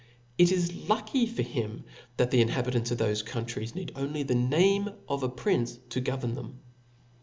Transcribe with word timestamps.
It 0.39 0.51
is 0.51 0.73
lucky 0.89 1.27
for 1.27 1.43
him, 1.43 1.83
that 2.17 2.31
the 2.31 2.41
inhabitants 2.41 2.89
of 2.89 2.97
thofe 2.97 3.23
countries 3.23 3.75
need 3.75 3.91
only 3.95 4.23
the 4.23 4.33
nalme 4.33 4.95
of 5.07 5.21
^prince 5.35 5.77
to 5.89 6.01
govern 6.01 6.33
them. 6.33 6.59